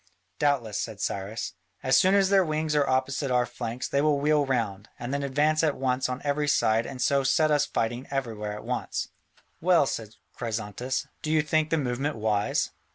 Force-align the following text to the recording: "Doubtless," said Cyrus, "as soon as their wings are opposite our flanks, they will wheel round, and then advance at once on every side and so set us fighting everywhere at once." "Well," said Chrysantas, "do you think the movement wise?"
"Doubtless," 0.39 0.79
said 0.79 0.99
Cyrus, 0.99 1.53
"as 1.83 1.95
soon 1.95 2.15
as 2.15 2.29
their 2.31 2.43
wings 2.43 2.73
are 2.73 2.89
opposite 2.89 3.29
our 3.29 3.45
flanks, 3.45 3.87
they 3.87 4.01
will 4.01 4.17
wheel 4.17 4.47
round, 4.47 4.89
and 4.97 5.13
then 5.13 5.21
advance 5.21 5.61
at 5.63 5.77
once 5.77 6.09
on 6.09 6.21
every 6.23 6.47
side 6.47 6.87
and 6.87 6.99
so 6.99 7.23
set 7.23 7.51
us 7.51 7.67
fighting 7.67 8.07
everywhere 8.09 8.53
at 8.53 8.65
once." 8.65 9.09
"Well," 9.61 9.85
said 9.85 10.15
Chrysantas, 10.35 11.05
"do 11.21 11.29
you 11.29 11.43
think 11.43 11.69
the 11.69 11.77
movement 11.77 12.15
wise?" 12.15 12.71